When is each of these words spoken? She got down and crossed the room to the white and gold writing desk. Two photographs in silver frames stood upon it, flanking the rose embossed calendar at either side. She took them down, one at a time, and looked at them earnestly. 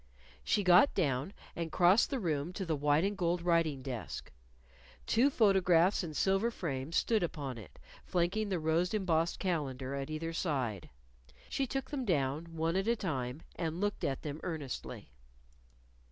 She 0.43 0.63
got 0.63 0.95
down 0.95 1.31
and 1.55 1.71
crossed 1.71 2.09
the 2.09 2.19
room 2.19 2.53
to 2.53 2.65
the 2.65 2.75
white 2.75 3.03
and 3.03 3.15
gold 3.15 3.43
writing 3.43 3.83
desk. 3.83 4.31
Two 5.05 5.29
photographs 5.29 6.03
in 6.03 6.15
silver 6.15 6.49
frames 6.49 6.95
stood 6.97 7.21
upon 7.21 7.59
it, 7.59 7.77
flanking 8.03 8.49
the 8.49 8.57
rose 8.57 8.95
embossed 8.95 9.37
calendar 9.37 9.93
at 9.93 10.09
either 10.09 10.33
side. 10.33 10.89
She 11.49 11.67
took 11.67 11.91
them 11.91 12.03
down, 12.03 12.45
one 12.55 12.75
at 12.77 12.87
a 12.87 12.95
time, 12.95 13.43
and 13.55 13.79
looked 13.79 14.03
at 14.03 14.23
them 14.23 14.39
earnestly. 14.41 15.11